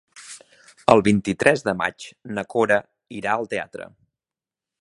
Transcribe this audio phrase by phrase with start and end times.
[0.93, 2.09] El vint-i-tres de maig
[2.39, 2.81] na Cora
[3.21, 3.91] irà al teatre.